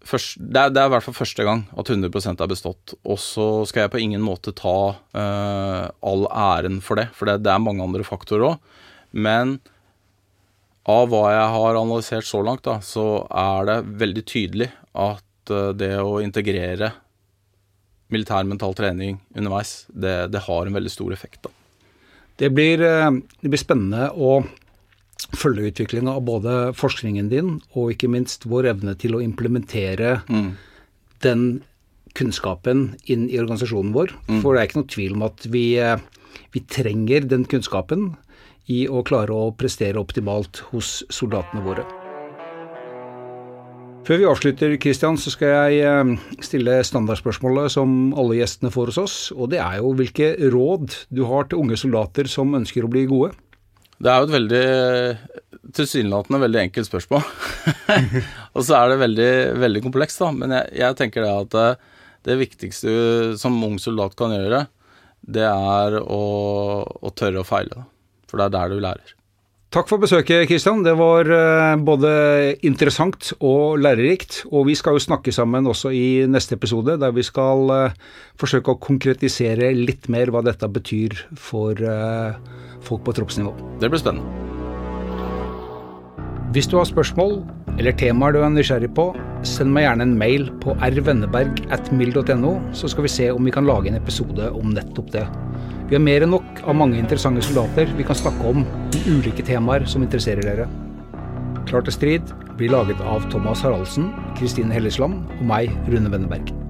[0.09, 2.95] først, det, er, det er i hvert fall første gang at 100% er bestått.
[3.03, 7.41] Og så skal jeg på ingen måte ta uh, all æren for det, for det,
[7.45, 8.75] det er mange andre faktorer òg.
[9.15, 9.59] Men
[10.91, 15.73] av hva jeg har analysert så langt, da, så er det veldig tydelig at uh,
[15.77, 16.93] det å integrere
[18.15, 21.47] militær mental trening underveis, det, det, har en veldig stor effekt.
[21.49, 21.55] da.
[22.39, 24.39] Det blir, uh, det blir spennende å
[25.33, 30.51] følge utviklinga av både forskningen din og ikke minst vår evne til å implementere mm.
[31.25, 31.47] den
[32.15, 34.15] kunnskapen inn i organisasjonen vår.
[34.29, 34.39] Mm.
[34.43, 35.99] For det er ikke noe tvil om at vi, eh,
[36.55, 38.15] vi, trenger den kunnskapen
[38.71, 41.85] i å klare å prestere optimalt hos soldatene våre.
[44.05, 49.01] Før vi avslutter, Kristian, så skal jeg eh, stille standardspørsmålet som alle gjestene får hos
[49.01, 49.17] oss.
[49.33, 53.07] Og det er jo hvilke råd du har til unge soldater som ønsker å bli
[53.11, 53.33] gode?
[54.05, 54.65] Det er jo et veldig
[55.75, 57.25] tilsynelatende veldig enkelt spørsmål.
[58.55, 59.33] og så er det veldig,
[59.63, 60.31] veldig komplekst, da.
[60.37, 61.91] Men jeg, jeg tenker det at det, eh,
[62.25, 62.93] det viktigste
[63.37, 64.63] som ung soldat kan gjøre,
[65.29, 66.21] det er å,
[66.85, 67.83] å tørre å feile.
[67.83, 67.85] Da.
[68.31, 69.13] For det er der du lærer.
[69.75, 70.85] Takk for besøket, Kristian.
[70.87, 72.11] Det var eh, både
[72.63, 74.45] interessant og lærerikt.
[74.53, 77.97] Og vi skal jo snakke sammen også i neste episode, der vi skal eh,
[78.39, 81.75] forsøke å konkretisere litt mer hva dette betyr for
[82.87, 83.51] folk på troppsnivå.
[83.83, 84.31] Det blir spennende.
[86.55, 87.41] Hvis du har spørsmål
[87.75, 89.09] eller temaer du er nysgjerrig på,
[89.43, 93.91] send meg gjerne en mail på rvenneberg.mil.no, så skal vi se om vi kan lage
[93.91, 95.25] en episode om nettopp det.
[95.85, 98.65] Vi har mer enn nok av mange interessante soldater vi kan snakke om
[98.97, 100.69] i ulike temaer som interesserer dere.
[101.69, 104.09] Klar til strid blir laget av Thomas Haraldsen,
[104.39, 106.64] Kristine Hellesland og meg, Rune Wenneberg.